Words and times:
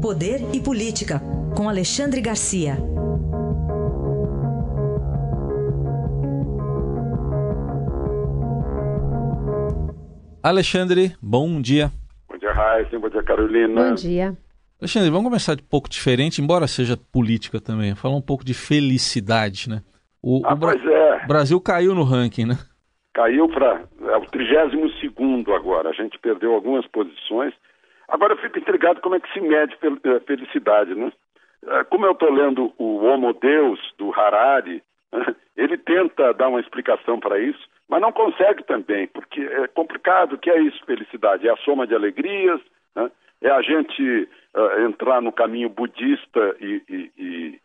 Poder 0.00 0.40
e 0.54 0.58
Política, 0.58 1.20
com 1.54 1.68
Alexandre 1.68 2.22
Garcia. 2.22 2.72
Alexandre, 10.42 11.14
bom 11.20 11.60
dia. 11.60 11.92
Bom 12.26 12.38
dia, 12.38 12.50
Raíssa. 12.50 12.98
Bom 12.98 13.10
dia, 13.10 13.22
Carolina. 13.22 13.90
Bom 13.90 13.94
dia. 13.94 14.34
Alexandre, 14.80 15.10
vamos 15.10 15.26
começar 15.26 15.54
de 15.54 15.62
um 15.62 15.66
pouco 15.66 15.86
diferente, 15.90 16.40
embora 16.40 16.66
seja 16.66 16.96
política 16.96 17.60
também. 17.60 17.94
Falar 17.94 18.16
um 18.16 18.22
pouco 18.22 18.42
de 18.42 18.54
felicidade, 18.54 19.68
né? 19.68 19.82
O, 20.22 20.40
ah, 20.46 20.54
o 20.54 20.56
Bra 20.56 20.72
é. 20.72 21.26
Brasil 21.26 21.60
caiu 21.60 21.94
no 21.94 22.04
ranking, 22.04 22.46
né? 22.46 22.56
Caiu 23.12 23.46
para 23.50 23.82
é 24.00 24.16
o 24.16 24.24
32 24.24 25.46
agora. 25.54 25.90
A 25.90 25.92
gente 25.92 26.18
perdeu 26.18 26.54
algumas 26.54 26.86
posições. 26.86 27.52
Agora 28.10 28.34
eu 28.34 28.38
fico 28.38 28.58
intrigado 28.58 29.00
como 29.00 29.14
é 29.14 29.20
que 29.20 29.32
se 29.32 29.40
mede 29.40 29.76
eh, 29.82 30.20
felicidade, 30.26 30.94
né? 30.94 31.12
Eh, 31.66 31.84
como 31.84 32.06
eu 32.06 32.12
estou 32.12 32.32
lendo 32.32 32.72
o 32.76 33.04
Homo 33.04 33.32
Deus, 33.32 33.78
do 33.96 34.12
Harari, 34.12 34.82
ele 35.56 35.78
tenta 35.78 36.34
dar 36.34 36.48
uma 36.48 36.60
explicação 36.60 37.20
para 37.20 37.38
isso, 37.38 37.60
mas 37.88 38.00
não 38.00 38.12
consegue 38.12 38.62
também, 38.64 39.06
porque 39.08 39.40
é 39.40 39.66
complicado. 39.68 40.34
O 40.34 40.38
que 40.38 40.50
é 40.50 40.60
isso, 40.60 40.84
felicidade? 40.84 41.46
É 41.46 41.52
a 41.52 41.56
soma 41.58 41.86
de 41.86 41.94
alegrias, 41.94 42.60
né? 42.94 43.10
é 43.42 43.50
a 43.50 43.62
gente 43.62 44.28
uh, 44.54 44.86
entrar 44.86 45.20
no 45.20 45.32
caminho 45.32 45.68
budista 45.68 46.56
e, 46.60 46.82
e, 46.88 47.12
e, 47.18 47.60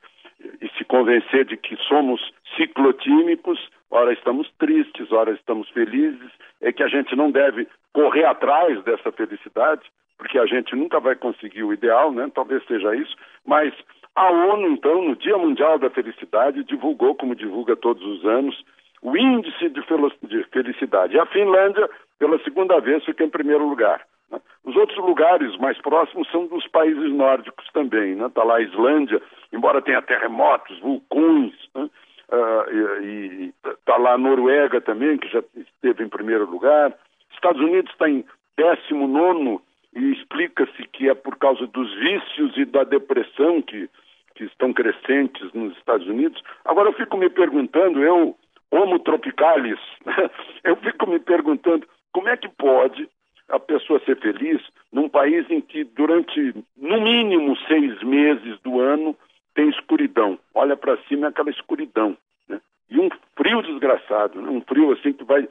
e, 0.61 0.69
se 0.77 0.83
convencer 0.85 1.45
de 1.45 1.57
que 1.57 1.75
somos 1.87 2.21
ciclotímicos, 2.55 3.59
ora 3.91 4.13
estamos 4.13 4.49
tristes, 4.57 5.11
ora 5.11 5.31
estamos 5.31 5.69
felizes, 5.69 6.31
é 6.61 6.71
que 6.71 6.81
a 6.81 6.87
gente 6.87 7.15
não 7.15 7.29
deve 7.29 7.67
correr 7.93 8.25
atrás 8.25 8.83
dessa 8.83 9.11
felicidade, 9.11 9.83
porque 10.17 10.39
a 10.39 10.45
gente 10.45 10.75
nunca 10.75 10.99
vai 10.99 11.15
conseguir 11.15 11.63
o 11.63 11.73
ideal, 11.73 12.11
né? 12.11 12.29
talvez 12.33 12.63
seja 12.65 12.95
isso, 12.95 13.15
mas 13.45 13.73
a 14.15 14.31
ONU, 14.31 14.69
então, 14.69 15.01
no 15.01 15.15
Dia 15.15 15.37
Mundial 15.37 15.77
da 15.77 15.89
Felicidade, 15.89 16.63
divulgou, 16.63 17.15
como 17.15 17.35
divulga 17.35 17.75
todos 17.75 18.01
os 18.01 18.25
anos, 18.25 18.63
o 19.01 19.15
índice 19.17 19.69
de 19.69 20.43
felicidade. 20.51 21.15
E 21.15 21.19
a 21.19 21.25
Finlândia, 21.25 21.89
pela 22.17 22.39
segunda 22.39 22.79
vez, 22.79 23.03
fica 23.03 23.23
em 23.23 23.29
primeiro 23.29 23.67
lugar. 23.67 24.01
Né? 24.31 24.39
Os 24.63 24.75
outros 24.77 24.97
lugares 24.97 25.55
mais 25.57 25.77
próximos 25.79 26.29
são 26.31 26.47
dos 26.47 26.65
países 26.67 27.11
nórdicos 27.11 27.67
também. 27.73 28.13
Está 28.13 28.23
né? 28.23 28.31
Tá 28.33 28.43
lá 28.43 28.55
a 28.55 28.61
Islândia, 28.61 29.21
embora 29.51 29.81
tenha 29.81 30.01
terremotos, 30.01 30.79
vulcões. 30.79 31.53
Né? 31.75 31.89
Uh, 32.31 33.03
e 33.03 33.53
está 33.63 33.97
lá 33.97 34.13
a 34.13 34.17
Noruega 34.17 34.79
também, 34.81 35.17
que 35.17 35.27
já 35.27 35.43
esteve 35.55 36.03
em 36.03 36.09
primeiro 36.09 36.49
lugar. 36.49 36.93
Estados 37.31 37.61
Unidos 37.61 37.91
está 37.91 38.09
em 38.09 38.25
19 38.57 39.59
e 39.95 40.11
explica-se 40.11 40.83
que 40.89 41.09
é 41.09 41.15
por 41.15 41.37
causa 41.37 41.65
dos 41.67 41.93
vícios 41.95 42.55
e 42.57 42.65
da 42.65 42.83
depressão 42.83 43.61
que, 43.61 43.89
que 44.35 44.43
estão 44.43 44.73
crescentes 44.73 45.51
nos 45.53 45.75
Estados 45.77 46.05
Unidos. 46.05 46.43
Agora 46.65 46.89
eu 46.89 46.93
fico 46.93 47.17
me 47.17 47.29
perguntando, 47.29 48.03
eu, 48.03 48.35
homo 48.69 48.99
tropicalis, 48.99 49.79
eu 50.63 50.75
fico 50.75 51.07
me 51.07 51.19
perguntando 51.19 51.87
como 52.11 52.27
é 52.27 52.35
que 52.35 52.49
pode 52.49 53.09
a 53.49 53.59
pessoa 53.59 54.01
ser 54.01 54.19
feliz 54.19 54.61
num 54.91 55.07
país 55.07 55.49
em 55.49 55.61
que 55.61 55.83
durante 55.83 56.53
no 56.75 57.01
mínimo 57.01 57.55
seis 57.67 58.01
meses 58.03 58.59
do 58.61 58.81
ano 58.81 59.15
tem 59.53 59.69
escuridão. 59.69 60.37
Olha 60.53 60.75
para 60.75 60.97
cima 61.03 61.27
é 61.27 61.29
aquela 61.29 61.49
escuridão. 61.49 62.17
Né? 62.49 62.59
E 62.89 62.99
um 62.99 63.09
frio 63.37 63.61
desgraçado, 63.61 64.41
né? 64.41 64.49
um 64.49 64.61
frio 64.61 64.91
assim 64.91 65.13
que 65.13 65.23
vai 65.23 65.47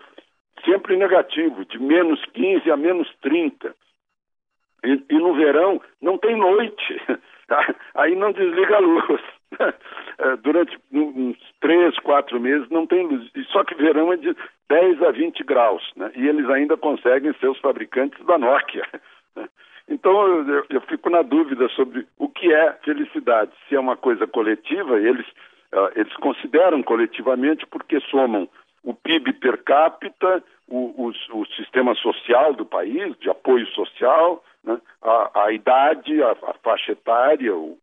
sempre 0.65 0.97
negativo, 0.97 1.65
de 1.65 1.79
menos 1.79 2.23
15 2.33 2.71
a 2.71 2.77
menos 2.77 3.09
30. 3.21 3.75
E, 4.85 5.03
e 5.11 5.19
no 5.19 5.35
verão 5.35 5.81
não 6.01 6.19
tem 6.19 6.37
noite, 6.37 7.01
aí 7.95 8.15
não 8.15 8.33
desliga 8.33 8.77
a 8.77 8.81
luz. 8.81 9.23
É, 10.17 10.37
durante 10.37 10.79
uns 10.93 11.37
três, 11.61 11.99
quatro 11.99 12.39
meses 12.39 12.69
não 12.71 12.87
tem 12.87 13.05
luz. 13.05 13.29
Só 13.49 13.65
que 13.65 13.75
verão 13.75 14.13
é 14.13 14.17
de 14.17 14.37
10 14.69 15.03
a 15.03 15.11
20 15.11 15.43
graus, 15.43 15.83
né? 15.97 16.13
e 16.15 16.29
eles 16.29 16.49
ainda 16.49 16.77
conseguem 16.77 17.35
ser 17.41 17.49
os 17.49 17.59
fabricantes 17.59 18.25
da 18.25 18.39
Nokia. 18.39 18.87
Né? 19.35 19.49
Então 19.89 20.13
eu, 20.29 20.65
eu, 20.71 20.81
fico 20.83 21.11
na 21.11 21.23
dúvida 21.23 21.69
sobre 21.71 22.07
o 22.17 22.29
que 22.29 22.55
é 22.55 22.73
felicidade. 22.85 23.51
Se 23.69 23.75
é 23.75 23.81
uma 23.81 23.97
coisa 23.97 24.29
coletiva, 24.29 25.01
eles, 25.01 25.27
uh, 25.73 25.91
eles 25.97 26.15
consideram 26.19 26.81
coletivamente 26.85 27.67
porque 27.67 27.99
somam 28.03 28.49
o 28.85 28.95
PIB 28.95 29.33
per 29.33 29.65
capita, 29.65 30.41
o, 30.69 31.09
o, 31.09 31.41
o 31.41 31.47
sistema 31.57 31.97
social 31.97 32.55
do 32.55 32.65
país, 32.65 33.19
de 33.19 33.29
apoio 33.29 33.67
social, 33.69 34.41
né? 34.65 34.81
a, 35.03 35.45
a, 35.45 35.53
idade, 35.53 36.23
a, 36.23 36.31
a 36.31 36.55
faixa 36.63 36.93
etária, 36.93 37.55
o, 37.55 37.79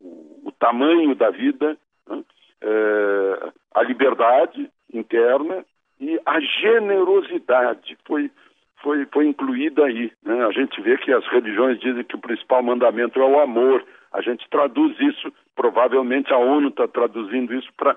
o, 0.00 0.52
tamanho 0.58 1.14
da 1.14 1.30
vida, 1.30 1.76
né? 2.08 2.24
é, 2.62 3.52
a 3.74 3.82
liberdade 3.82 4.70
interna 4.92 5.64
e 6.00 6.20
a 6.24 6.40
generosidade 6.40 7.96
foi, 8.06 8.30
foi, 8.82 9.06
foi 9.12 9.26
incluída 9.26 9.84
aí. 9.84 10.10
Né? 10.24 10.44
A 10.44 10.50
gente 10.50 10.80
vê 10.80 10.96
que 10.98 11.12
as 11.12 11.26
religiões 11.28 11.78
dizem 11.78 12.04
que 12.04 12.16
o 12.16 12.20
principal 12.20 12.62
mandamento 12.62 13.20
é 13.20 13.24
o 13.24 13.40
amor. 13.40 13.84
A 14.12 14.20
gente 14.20 14.48
traduz 14.50 14.98
isso, 14.98 15.32
provavelmente 15.54 16.32
a 16.32 16.38
ONU 16.38 16.68
está 16.68 16.88
traduzindo 16.88 17.54
isso 17.54 17.68
para 17.76 17.96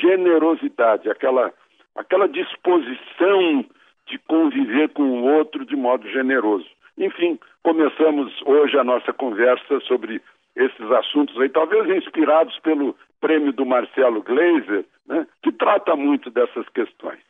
generosidade, 0.00 1.10
aquela, 1.10 1.52
aquela 1.94 2.28
disposição 2.28 3.64
de 4.06 4.18
conviver 4.18 4.88
com 4.90 5.02
o 5.02 5.24
outro 5.24 5.64
de 5.64 5.76
modo 5.76 6.08
generoso. 6.08 6.66
Enfim, 7.00 7.40
começamos 7.62 8.30
hoje 8.44 8.78
a 8.78 8.84
nossa 8.84 9.10
conversa 9.10 9.80
sobre 9.88 10.20
esses 10.54 10.90
assuntos 10.92 11.38
aí, 11.40 11.48
talvez 11.48 11.88
inspirados 11.88 12.58
pelo 12.58 12.94
prêmio 13.20 13.54
do 13.54 13.64
Marcelo 13.64 14.22
Gleiser, 14.22 14.84
né, 15.08 15.26
que 15.42 15.50
trata 15.50 15.96
muito 15.96 16.30
dessas 16.30 16.68
questões. 16.68 17.20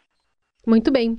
Muito 0.66 0.92
bem. 0.92 1.18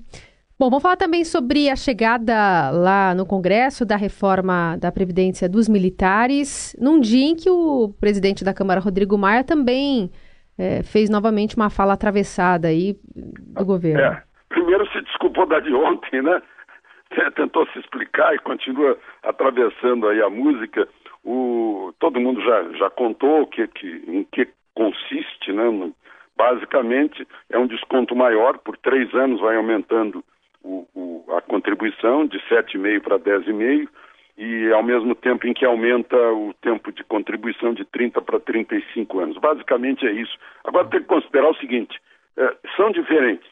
Bom, 0.60 0.70
vamos 0.70 0.84
falar 0.84 0.98
também 0.98 1.24
sobre 1.24 1.70
a 1.70 1.76
chegada 1.78 2.70
lá 2.72 3.16
no 3.16 3.26
Congresso 3.26 3.86
da 3.86 3.96
reforma 3.96 4.78
da 4.78 4.92
Previdência 4.92 5.48
dos 5.48 5.70
militares, 5.70 6.76
num 6.80 7.00
dia 7.00 7.26
em 7.26 7.36
que 7.36 7.50
o 7.50 7.96
presidente 8.00 8.44
da 8.44 8.54
Câmara, 8.54 8.82
Rodrigo 8.82 9.18
Maia, 9.18 9.44
também 9.46 10.12
é, 10.58 10.84
fez 10.84 11.10
novamente 11.10 11.56
uma 11.56 11.70
fala 11.70 11.94
atravessada 11.94 12.68
aí 12.68 12.96
do 13.16 13.66
governo. 13.66 14.02
É. 14.02 14.24
Primeiro 14.50 14.86
se 14.92 15.02
desculpou 15.02 15.48
da 15.48 15.60
de 15.62 15.74
ontem, 15.74 16.22
né? 16.22 16.42
Tentou 17.36 17.68
se 17.68 17.80
explicar 17.80 18.34
e 18.34 18.40
continua 18.40 18.98
atravessando 19.24 20.08
aí 20.08 20.22
a 20.22 20.30
música. 20.30 20.88
O, 21.24 21.94
todo 22.00 22.20
mundo 22.20 22.42
já, 22.42 22.64
já 22.74 22.90
contou 22.90 23.46
que, 23.48 23.68
que, 23.68 24.04
em 24.08 24.24
que 24.24 24.48
consiste, 24.74 25.52
né? 25.52 25.92
Basicamente, 26.36 27.28
é 27.50 27.60
um 27.60 27.68
desconto 27.68 28.16
maior, 28.16 28.58
por 28.58 28.78
três 28.78 29.14
anos 29.14 29.40
vai 29.42 29.56
aumentando 29.56 30.24
o, 30.64 30.88
o, 30.96 31.26
a 31.36 31.42
contribuição 31.42 32.26
de 32.26 32.40
7,5 32.50 33.02
para 33.02 33.20
10,5 33.20 33.88
e 34.38 34.72
ao 34.72 34.82
mesmo 34.82 35.14
tempo 35.14 35.46
em 35.46 35.54
que 35.54 35.66
aumenta 35.66 36.16
o 36.16 36.54
tempo 36.62 36.92
de 36.92 37.04
contribuição 37.04 37.74
de 37.74 37.86
30 37.86 38.22
para 38.22 38.40
35 38.40 39.20
anos. 39.20 39.38
Basicamente 39.38 40.08
é 40.08 40.12
isso. 40.12 40.36
Agora 40.64 40.88
tem 40.88 41.02
que 41.02 41.08
considerar 41.08 41.50
o 41.50 41.58
seguinte, 41.58 42.00
é, 42.38 42.56
são 42.76 42.92
diferentes, 42.92 43.50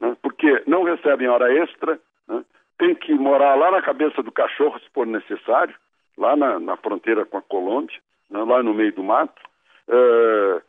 né? 0.00 0.16
porque 0.22 0.62
não 0.66 0.84
recebem 0.84 1.28
hora 1.28 1.52
extra, 1.52 1.98
né? 2.28 2.44
Tem 2.78 2.94
que 2.94 3.12
morar 3.12 3.56
lá 3.56 3.70
na 3.70 3.82
cabeça 3.82 4.22
do 4.22 4.32
cachorro 4.32 4.78
se 4.78 4.88
for 4.94 5.06
necessário, 5.06 5.74
lá 6.16 6.36
na, 6.36 6.58
na 6.58 6.76
fronteira 6.76 7.26
com 7.26 7.36
a 7.36 7.42
Colômbia, 7.42 7.98
né, 8.30 8.42
lá 8.44 8.62
no 8.62 8.72
meio 8.72 8.92
do 8.92 9.02
mato. 9.02 9.40
Uh, 9.88 10.60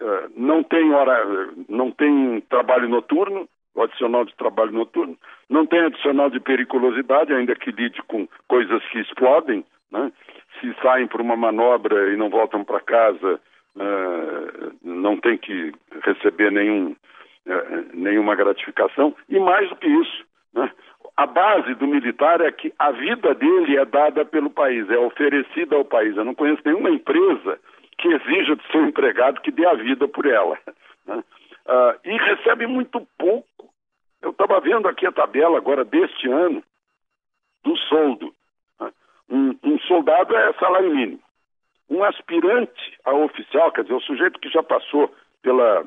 uh, 0.00 0.32
não 0.36 0.62
tem 0.62 0.92
hora, 0.92 1.50
não 1.68 1.90
tem 1.90 2.40
trabalho 2.42 2.88
noturno, 2.88 3.48
adicional 3.76 4.24
de 4.24 4.34
trabalho 4.36 4.72
noturno, 4.72 5.16
não 5.48 5.66
tem 5.66 5.80
adicional 5.80 6.30
de 6.30 6.38
periculosidade, 6.38 7.32
ainda 7.32 7.54
que 7.54 7.70
lide 7.70 8.02
com 8.02 8.28
coisas 8.46 8.84
que 8.90 9.00
explodem, 9.00 9.64
né? 9.90 10.12
se 10.60 10.74
saem 10.82 11.06
por 11.06 11.20
uma 11.20 11.36
manobra 11.36 12.12
e 12.12 12.16
não 12.16 12.28
voltam 12.28 12.62
para 12.64 12.80
casa, 12.80 13.40
uh, 13.76 14.72
não 14.82 15.16
tem 15.16 15.38
que 15.38 15.72
receber 16.04 16.52
nenhum, 16.52 16.94
nenhuma 17.94 18.36
gratificação, 18.36 19.16
e 19.28 19.38
mais 19.40 19.68
do 19.70 19.76
que 19.76 19.88
isso, 19.88 20.24
né? 20.54 20.70
A 21.16 21.26
base 21.26 21.74
do 21.74 21.86
militar 21.86 22.40
é 22.40 22.50
que 22.50 22.72
a 22.78 22.90
vida 22.90 23.34
dele 23.34 23.76
é 23.76 23.84
dada 23.84 24.24
pelo 24.24 24.50
país, 24.50 24.88
é 24.90 24.98
oferecida 24.98 25.76
ao 25.76 25.84
país. 25.84 26.16
Eu 26.16 26.24
não 26.24 26.34
conheço 26.34 26.62
nenhuma 26.64 26.90
empresa 26.90 27.58
que 27.98 28.08
exija 28.08 28.56
do 28.56 28.62
seu 28.70 28.84
empregado 28.84 29.40
que 29.40 29.50
dê 29.50 29.66
a 29.66 29.74
vida 29.74 30.08
por 30.08 30.26
ela. 30.26 30.58
Né? 31.06 31.22
Uh, 31.66 31.98
e 32.04 32.16
recebe 32.16 32.66
muito 32.66 33.06
pouco. 33.18 33.70
Eu 34.20 34.30
estava 34.30 34.60
vendo 34.60 34.88
aqui 34.88 35.06
a 35.06 35.12
tabela 35.12 35.58
agora 35.58 35.84
deste 35.84 36.28
ano 36.28 36.62
do 37.62 37.76
soldo. 37.76 38.34
Né? 38.80 38.92
Um, 39.28 39.58
um 39.62 39.78
soldado 39.80 40.34
é 40.34 40.52
salário 40.54 40.94
mínimo. 40.94 41.20
Um 41.90 42.02
aspirante 42.04 42.98
a 43.04 43.12
oficial, 43.12 43.70
quer 43.70 43.82
dizer, 43.82 43.94
o 43.94 44.00
sujeito 44.00 44.40
que 44.40 44.48
já 44.48 44.62
passou 44.62 45.12
pela, 45.42 45.84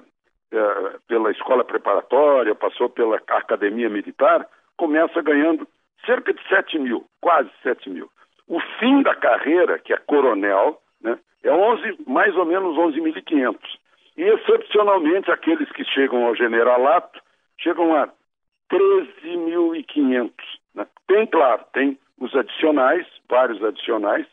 eh, 0.52 1.00
pela 1.08 1.32
escola 1.32 1.64
preparatória, 1.64 2.54
passou 2.54 2.90
pela 2.90 3.16
academia 3.16 3.90
militar, 3.90 4.48
começa 4.78 5.22
ganhando 5.22 5.68
cerca 6.06 6.34
de 6.34 6.48
7 6.48 6.78
mil, 6.80 7.06
quase 7.22 7.50
7 7.64 7.90
mil. 7.90 8.10
O 8.48 8.60
fim 8.80 9.02
da 9.02 9.16
carreira, 9.16 9.80
que 9.80 9.94
é 9.94 9.98
coronel, 9.98 10.80
né, 11.02 11.18
é 11.44 11.52
11, 11.52 11.98
mais 12.08 12.36
ou 12.36 12.46
menos 12.46 12.76
11.500. 12.76 13.58
E, 14.18 14.24
excepcionalmente, 14.24 15.32
aqueles 15.32 15.70
que 15.72 15.84
chegam 15.84 16.26
ao 16.26 16.36
generalato 16.36 17.20
chegam 17.60 17.96
a 17.96 18.10
13.500. 18.72 20.32
Né? 20.74 20.88
Tem, 21.08 21.26
claro, 21.28 21.64
tem 21.74 21.98
os 22.20 22.34
adicionais, 22.36 23.06
vários 23.30 23.64
adicionais, 23.64 24.26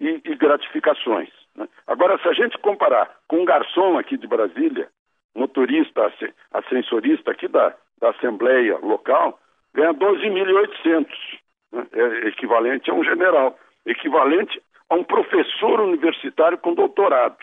e, 0.00 0.20
e 0.24 0.34
gratificações. 0.36 1.30
Né? 1.54 1.68
Agora, 1.86 2.18
se 2.18 2.28
a 2.28 2.32
gente 2.32 2.58
comparar 2.58 3.10
com 3.28 3.40
um 3.40 3.44
garçom 3.44 3.98
aqui 3.98 4.16
de 4.16 4.26
Brasília, 4.26 4.88
motorista, 5.34 6.12
ascensorista 6.52 7.30
aqui 7.30 7.48
da, 7.48 7.74
da 8.00 8.10
Assembleia 8.10 8.78
local, 8.78 9.38
ganha 9.74 9.94
12.800, 9.94 11.06
né? 11.72 11.86
é 11.92 12.28
equivalente 12.28 12.90
a 12.90 12.94
um 12.94 13.04
general, 13.04 13.58
equivalente 13.86 14.60
a 14.88 14.94
um 14.94 15.04
professor 15.04 15.80
universitário 15.80 16.58
com 16.58 16.74
doutorado. 16.74 17.38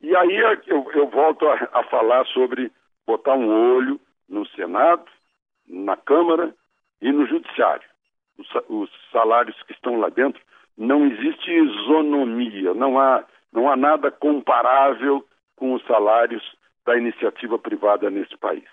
E 0.00 0.14
aí 0.14 0.36
eu, 0.66 0.90
eu 0.92 1.08
volto 1.08 1.46
a, 1.48 1.68
a 1.72 1.82
falar 1.84 2.26
sobre 2.26 2.70
botar 3.06 3.34
um 3.34 3.76
olho 3.76 4.00
no 4.28 4.46
Senado, 4.48 5.04
na 5.66 5.96
Câmara 5.96 6.54
e 7.00 7.10
no 7.10 7.26
Judiciário. 7.26 7.88
Os, 8.38 8.48
os 8.68 8.90
salários 9.12 9.60
que 9.62 9.72
estão 9.72 9.98
lá 9.98 10.08
dentro, 10.08 10.42
não 10.76 11.06
existe 11.06 11.50
isonomia, 11.50 12.74
não 12.74 12.98
há, 12.98 13.24
não 13.52 13.70
há 13.70 13.76
nada 13.76 14.10
comparável 14.10 15.24
com 15.56 15.72
os 15.74 15.84
salários 15.86 16.42
da 16.84 16.96
iniciativa 16.96 17.58
privada 17.58 18.10
nesse 18.10 18.36
país. 18.36 18.64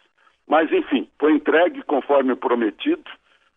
Mas, 0.51 0.69
enfim, 0.69 1.07
foi 1.17 1.31
entregue 1.31 1.81
conforme 1.83 2.35
prometido 2.35 3.09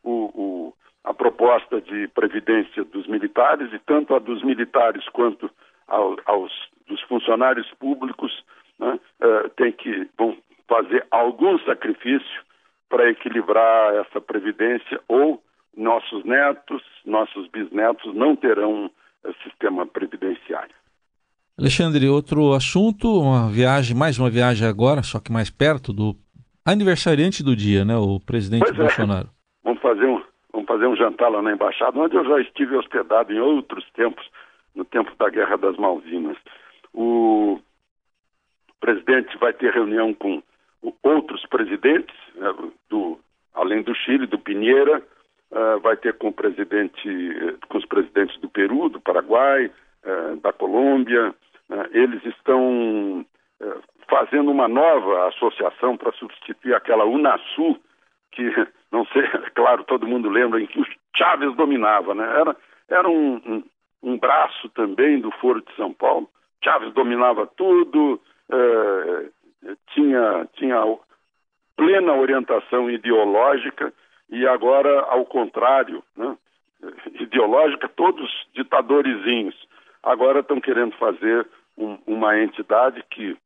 o, 0.04 0.30
o, 0.32 0.74
a 1.02 1.12
proposta 1.12 1.80
de 1.80 2.06
previdência 2.14 2.84
dos 2.84 3.08
militares, 3.08 3.72
e 3.72 3.80
tanto 3.80 4.14
a 4.14 4.20
dos 4.20 4.44
militares 4.44 5.04
quanto 5.08 5.50
ao, 5.88 6.16
aos 6.24 6.52
dos 6.86 7.00
funcionários 7.08 7.68
públicos 7.80 8.30
né, 8.78 9.00
uh, 9.20 9.48
tem 9.56 9.72
que 9.72 10.08
vão 10.16 10.36
fazer 10.68 11.04
algum 11.10 11.58
sacrifício 11.64 12.42
para 12.88 13.10
equilibrar 13.10 13.96
essa 13.96 14.20
previdência 14.20 15.00
ou 15.08 15.42
nossos 15.76 16.24
netos, 16.24 16.80
nossos 17.04 17.48
bisnetos 17.48 18.14
não 18.14 18.36
terão 18.36 18.86
uh, 18.86 19.34
sistema 19.42 19.84
previdenciário. 19.84 20.76
Alexandre, 21.58 22.08
outro 22.08 22.52
assunto, 22.52 23.20
uma 23.20 23.50
viagem, 23.50 23.96
mais 23.96 24.16
uma 24.16 24.30
viagem 24.30 24.68
agora, 24.68 25.02
só 25.02 25.18
que 25.18 25.32
mais 25.32 25.50
perto 25.50 25.92
do 25.92 26.14
aniversariante 26.64 27.42
do 27.42 27.54
dia, 27.54 27.84
né, 27.84 27.96
o 27.96 28.18
presidente 28.20 28.64
pois 28.64 28.78
é. 28.78 28.82
Bolsonaro. 28.82 29.28
É. 29.28 29.30
Vamos 29.64 29.82
fazer 29.82 30.06
um 30.06 30.22
vamos 30.52 30.68
fazer 30.68 30.86
um 30.86 30.96
jantar 30.96 31.30
lá 31.30 31.42
na 31.42 31.52
embaixada, 31.52 31.98
onde 31.98 32.16
eu 32.16 32.24
já 32.24 32.40
estive 32.40 32.76
hospedado 32.76 33.32
em 33.32 33.40
outros 33.40 33.84
tempos, 33.92 34.24
no 34.74 34.84
tempo 34.84 35.12
da 35.16 35.28
Guerra 35.28 35.56
das 35.56 35.76
Malvinas. 35.76 36.36
O 36.92 37.58
presidente 38.80 39.36
vai 39.38 39.52
ter 39.52 39.72
reunião 39.72 40.14
com 40.14 40.40
outros 41.02 41.44
presidentes, 41.46 42.14
né, 42.36 42.54
do, 42.88 43.18
além 43.52 43.82
do 43.82 43.94
Chile, 43.94 44.26
do 44.26 44.38
Pinheira, 44.38 45.02
uh, 45.50 45.80
vai 45.80 45.96
ter 45.96 46.14
com 46.14 46.28
o 46.28 46.32
presidente, 46.32 47.08
com 47.68 47.78
os 47.78 47.86
presidentes 47.86 48.38
do 48.40 48.48
Peru, 48.48 48.88
do 48.88 49.00
Paraguai, 49.00 49.66
uh, 49.66 50.36
da 50.40 50.52
Colômbia. 50.52 51.34
Uh, 51.68 51.88
eles 51.92 52.24
estão 52.26 53.24
fazendo 54.14 54.48
uma 54.48 54.68
nova 54.68 55.26
associação 55.26 55.96
para 55.96 56.12
substituir 56.12 56.72
aquela 56.72 57.04
Unasul, 57.04 57.76
que, 58.30 58.44
não 58.92 59.04
sei, 59.06 59.26
claro, 59.56 59.82
todo 59.82 60.06
mundo 60.06 60.28
lembra, 60.30 60.60
em 60.60 60.66
que 60.66 60.80
o 60.80 60.86
Chaves 61.16 61.52
dominava, 61.56 62.14
né? 62.14 62.24
Era, 62.40 62.56
era 62.88 63.08
um, 63.08 63.34
um, 63.44 63.64
um 64.04 64.16
braço 64.16 64.68
também 64.68 65.20
do 65.20 65.32
Foro 65.32 65.60
de 65.60 65.74
São 65.74 65.92
Paulo. 65.92 66.30
Chaves 66.62 66.94
dominava 66.94 67.46
tudo, 67.56 68.20
tinha, 69.92 70.48
tinha 70.54 70.80
plena 71.76 72.14
orientação 72.14 72.88
ideológica 72.88 73.92
e 74.30 74.46
agora, 74.46 75.00
ao 75.02 75.24
contrário, 75.24 76.02
né? 76.16 76.36
ideológica, 77.20 77.88
todos 77.88 78.30
ditadorizinhos. 78.54 79.56
Agora 80.02 80.40
estão 80.40 80.60
querendo 80.60 80.96
fazer 80.96 81.46
um, 81.76 81.98
uma 82.06 82.38
entidade 82.40 83.02
que 83.10 83.36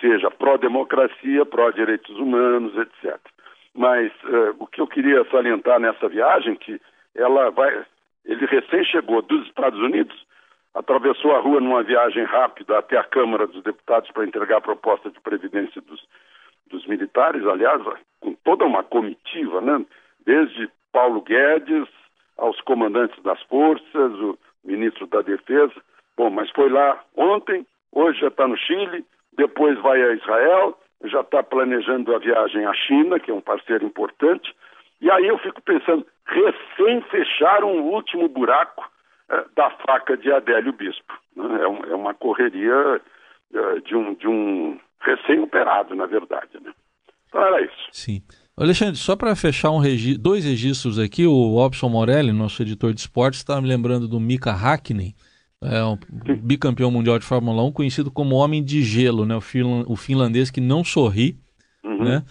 seja 0.00 0.30
pró-democracia, 0.30 1.44
pró-direitos 1.46 2.16
humanos, 2.16 2.76
etc. 2.76 3.18
Mas 3.74 4.12
uh, 4.24 4.54
o 4.58 4.66
que 4.66 4.80
eu 4.80 4.86
queria 4.86 5.24
salientar 5.30 5.80
nessa 5.80 6.08
viagem, 6.08 6.56
que 6.56 6.80
ela 7.14 7.50
vai, 7.50 7.84
ele 8.24 8.46
recém 8.46 8.84
chegou 8.84 9.22
dos 9.22 9.46
Estados 9.46 9.80
Unidos, 9.80 10.26
atravessou 10.74 11.34
a 11.34 11.40
rua 11.40 11.60
numa 11.60 11.82
viagem 11.82 12.24
rápida 12.24 12.78
até 12.78 12.96
a 12.96 13.04
Câmara 13.04 13.46
dos 13.46 13.62
Deputados 13.62 14.10
para 14.10 14.24
entregar 14.24 14.58
a 14.58 14.62
proposta 14.62 15.10
de 15.10 15.20
previdência 15.20 15.80
dos, 15.82 16.02
dos 16.70 16.86
militares, 16.86 17.46
aliás, 17.46 17.82
com 18.20 18.34
toda 18.44 18.64
uma 18.64 18.82
comitiva, 18.82 19.60
né? 19.60 19.84
desde 20.24 20.70
Paulo 20.92 21.20
Guedes 21.22 21.88
aos 22.38 22.60
comandantes 22.62 23.22
das 23.22 23.40
forças, 23.42 24.12
o 24.20 24.38
ministro 24.64 25.06
da 25.06 25.20
Defesa. 25.22 25.74
Bom, 26.16 26.30
mas 26.30 26.50
foi 26.50 26.68
lá 26.68 27.02
ontem, 27.16 27.66
hoje 27.92 28.20
já 28.20 28.28
está 28.28 28.46
no 28.46 28.56
Chile, 28.56 29.04
depois 29.36 29.78
vai 29.80 30.02
a 30.02 30.14
Israel, 30.14 30.78
já 31.04 31.20
está 31.20 31.42
planejando 31.42 32.14
a 32.14 32.18
viagem 32.18 32.64
à 32.64 32.74
China, 32.74 33.18
que 33.18 33.30
é 33.30 33.34
um 33.34 33.40
parceiro 33.40 33.84
importante. 33.84 34.54
E 35.00 35.10
aí 35.10 35.26
eu 35.26 35.38
fico 35.38 35.60
pensando, 35.62 36.06
recém 36.26 37.02
fecharam 37.10 37.72
o 37.72 37.92
último 37.92 38.28
buraco 38.28 38.88
eh, 39.30 39.44
da 39.56 39.70
faca 39.70 40.16
de 40.16 40.30
Adélio 40.32 40.72
Bispo. 40.72 41.12
Né? 41.36 41.44
É, 41.60 41.90
é, 41.92 41.94
uma 41.94 42.14
correria 42.14 43.00
eh, 43.52 43.80
de 43.84 43.96
um, 43.96 44.14
de 44.14 44.28
um 44.28 44.78
recém-operado, 45.00 45.94
na 45.94 46.06
verdade. 46.06 46.60
Né? 46.60 46.72
Então 47.28 47.42
era 47.42 47.62
isso. 47.62 47.88
Sim. 47.90 48.22
Alexandre, 48.56 48.96
só 48.96 49.16
para 49.16 49.34
fechar 49.34 49.70
um 49.70 49.78
regi 49.78 50.16
dois 50.16 50.44
registros 50.44 50.98
aqui, 50.98 51.26
o 51.26 51.54
Robson 51.54 51.88
Morelli, 51.88 52.32
nosso 52.32 52.62
editor 52.62 52.92
de 52.92 53.00
esportes, 53.00 53.40
está 53.40 53.60
me 53.60 53.66
lembrando 53.66 54.06
do 54.06 54.20
Mika 54.20 54.52
Hakkinen, 54.52 55.14
é 55.62 55.84
um 55.84 55.96
bicampeão 56.42 56.90
mundial 56.90 57.18
de 57.18 57.24
Fórmula 57.24 57.62
1, 57.64 57.72
conhecido 57.72 58.10
como 58.10 58.36
Homem 58.36 58.62
de 58.62 58.82
Gelo, 58.82 59.24
né? 59.24 59.36
o, 59.36 59.40
finland 59.40 59.84
o 59.88 59.96
finlandês 59.96 60.50
que 60.50 60.60
não 60.60 60.82
sorri. 60.82 61.36
Uhum. 61.84 62.04
Né? 62.04 62.22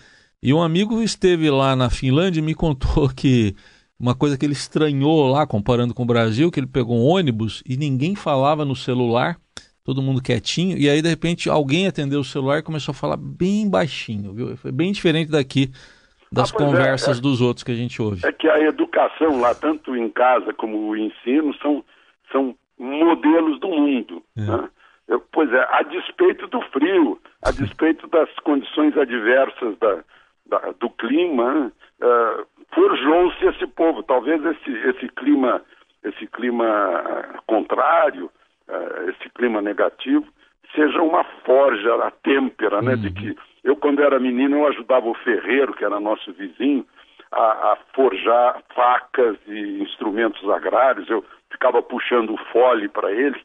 E 0.43 0.53
um 0.53 0.61
amigo 0.61 1.01
esteve 1.01 1.49
lá 1.49 1.75
na 1.75 1.89
Finlândia 1.89 2.39
e 2.39 2.43
me 2.43 2.53
contou 2.55 3.09
que 3.09 3.55
uma 3.99 4.15
coisa 4.15 4.37
que 4.37 4.45
ele 4.45 4.53
estranhou 4.53 5.27
lá, 5.27 5.45
comparando 5.45 5.93
com 5.93 6.03
o 6.03 6.07
Brasil, 6.07 6.49
que 6.49 6.59
ele 6.59 6.67
pegou 6.67 6.97
um 6.97 7.05
ônibus 7.05 7.63
e 7.67 7.77
ninguém 7.77 8.15
falava 8.15 8.65
no 8.65 8.75
celular, 8.75 9.37
todo 9.83 10.01
mundo 10.01 10.21
quietinho, 10.21 10.77
e 10.77 10.89
aí 10.89 11.01
de 11.01 11.09
repente 11.09 11.49
alguém 11.49 11.87
atendeu 11.87 12.19
o 12.19 12.23
celular 12.23 12.59
e 12.59 12.63
começou 12.63 12.91
a 12.93 12.95
falar 12.95 13.17
bem 13.17 13.69
baixinho, 13.69 14.33
viu? 14.33 14.57
Foi 14.57 14.71
bem 14.71 14.91
diferente 14.91 15.29
daqui 15.29 15.71
das 16.31 16.51
ah, 16.51 16.57
conversas 16.57 17.17
é, 17.17 17.19
é, 17.19 17.21
dos 17.21 17.41
outros 17.41 17.63
que 17.63 17.71
a 17.71 17.75
gente 17.75 18.01
ouve. 18.01 18.25
É 18.25 18.31
que 18.31 18.47
a 18.47 18.59
educação 18.59 19.39
lá, 19.39 19.53
tanto 19.53 19.95
em 19.95 20.09
casa 20.09 20.51
como 20.53 20.89
o 20.89 20.97
ensino, 20.97 21.53
são, 21.61 21.83
são 22.31 22.55
modelos 22.81 23.59
do 23.59 23.69
mundo. 23.69 24.23
É. 24.37 24.41
Né? 24.41 24.69
Pois 25.31 25.51
é, 25.53 25.67
a 25.71 25.83
despeito 25.83 26.47
do 26.47 26.61
frio, 26.61 27.19
a 27.43 27.51
despeito 27.51 28.07
das 28.07 28.29
condições 28.43 28.97
adversas 28.97 29.77
da, 29.77 30.03
da 30.45 30.71
do 30.79 30.89
clima, 30.89 31.71
uh, 32.01 32.45
forjou-se 32.73 33.45
esse 33.45 33.67
povo. 33.67 34.03
Talvez 34.03 34.43
esse, 34.43 34.71
esse 34.87 35.09
clima, 35.09 35.61
esse 36.03 36.27
clima 36.27 37.41
contrário, 37.45 38.31
uh, 38.69 39.09
esse 39.09 39.29
clima 39.31 39.61
negativo, 39.61 40.25
seja 40.73 41.01
uma 41.01 41.25
forja, 41.45 41.93
a 41.95 42.11
têmpera, 42.11 42.81
né? 42.81 42.95
De 42.95 43.07
uhum. 43.07 43.13
que 43.13 43.37
eu, 43.63 43.75
quando 43.75 44.01
era 44.01 44.19
menino, 44.19 44.57
eu 44.57 44.67
ajudava 44.67 45.07
o 45.07 45.15
ferreiro, 45.15 45.73
que 45.73 45.83
era 45.83 45.99
nosso 45.99 46.31
vizinho, 46.33 46.85
a, 47.31 47.73
a 47.73 47.77
forjar 47.93 48.61
facas 48.73 49.37
e 49.45 49.81
instrumentos 49.81 50.49
agrários. 50.49 51.09
Eu 51.09 51.23
ficava 51.51 51.81
puxando 51.81 52.33
o 52.33 52.37
fole 52.51 52.87
para 52.87 53.11
ele 53.11 53.39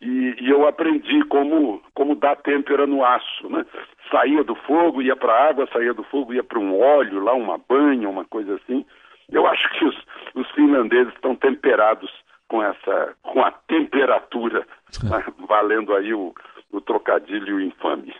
e, 0.00 0.36
e, 0.40 0.50
eu 0.50 0.66
aprendi 0.66 1.24
como, 1.24 1.82
como 1.94 2.14
dar 2.14 2.36
têmpera 2.36 2.86
no 2.86 3.04
aço, 3.04 3.48
né? 3.48 3.64
Saía 4.10 4.44
do 4.44 4.54
fogo, 4.54 5.00
ia 5.00 5.16
para 5.16 5.32
a 5.32 5.48
água, 5.48 5.68
saía 5.72 5.94
do 5.94 6.04
fogo, 6.04 6.34
ia 6.34 6.44
para 6.44 6.58
um 6.58 6.78
óleo, 6.78 7.20
lá 7.20 7.32
uma 7.32 7.58
banha, 7.58 8.08
uma 8.08 8.24
coisa 8.24 8.56
assim. 8.56 8.84
Eu 9.30 9.46
acho 9.46 9.68
que 9.70 9.84
os, 9.84 9.96
os 10.34 10.50
finlandeses 10.52 11.12
estão 11.14 11.34
temperados 11.34 12.10
com 12.48 12.62
essa, 12.62 13.14
com 13.22 13.42
a 13.42 13.50
temperatura, 13.50 14.66
né? 15.02 15.24
valendo 15.48 15.94
aí 15.94 16.12
o, 16.12 16.34
o 16.70 16.80
trocadilho 16.80 17.60
infame. 17.60 18.14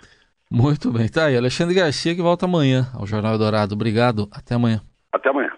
Muito 0.50 0.90
bem, 0.90 1.08
tá 1.08 1.26
aí. 1.26 1.36
Alexandre 1.36 1.74
Garcia 1.74 2.14
que 2.14 2.22
volta 2.22 2.46
amanhã 2.46 2.84
ao 2.98 3.06
Jornal 3.06 3.36
Dourado. 3.36 3.74
Obrigado, 3.74 4.28
até 4.32 4.54
amanhã. 4.54 4.80
Até 5.12 5.28
amanhã. 5.28 5.52